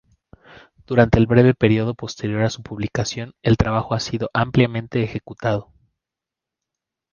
Durante 0.87 1.19
el 1.19 1.27
breve 1.27 1.53
período 1.53 1.93
posterior 1.93 2.41
a 2.41 2.49
su 2.49 2.63
publicación, 2.63 3.35
el 3.43 3.55
trabajo 3.55 3.93
ha 3.93 3.99
sido 3.99 4.31
ampliamente 4.33 5.03
ejecutado. 5.03 5.71